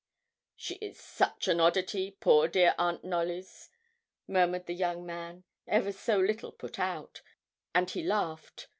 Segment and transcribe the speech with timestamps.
[0.55, 3.69] 'She is such an oddity, poor dear Aunt Knollys,'
[4.27, 7.21] murmured the young man, ever so little put out,
[7.75, 8.67] and he laughed.